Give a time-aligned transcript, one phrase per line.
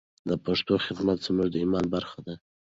[0.29, 2.35] د پښتو خدمت زموږ د ایمان برخه ده.